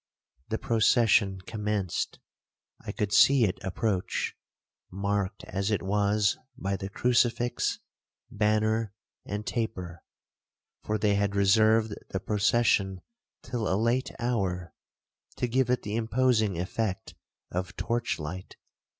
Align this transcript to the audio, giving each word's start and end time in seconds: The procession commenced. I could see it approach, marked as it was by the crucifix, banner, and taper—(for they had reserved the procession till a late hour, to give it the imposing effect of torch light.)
The 0.49 0.57
procession 0.57 1.41
commenced. 1.41 2.17
I 2.83 2.91
could 2.91 3.13
see 3.13 3.43
it 3.43 3.63
approach, 3.63 4.33
marked 4.89 5.43
as 5.43 5.69
it 5.69 5.83
was 5.83 6.39
by 6.57 6.75
the 6.75 6.89
crucifix, 6.89 7.77
banner, 8.31 8.93
and 9.27 9.45
taper—(for 9.45 10.97
they 10.97 11.13
had 11.13 11.35
reserved 11.35 11.93
the 12.09 12.19
procession 12.19 13.01
till 13.43 13.71
a 13.71 13.77
late 13.77 14.09
hour, 14.17 14.73
to 15.35 15.47
give 15.47 15.69
it 15.69 15.83
the 15.83 15.95
imposing 15.95 16.57
effect 16.59 17.13
of 17.51 17.75
torch 17.75 18.17
light.) 18.17 18.55